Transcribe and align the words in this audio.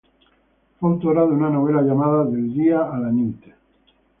Fue 0.79 0.89
autora 0.89 1.21
de 1.27 1.31
una 1.33 1.51
novela 1.51 1.83
llamada 1.83 2.25
"Del 2.25 2.51
dia 2.51 2.89
a 2.91 2.97
la 2.97 3.11
nit". 3.11 3.39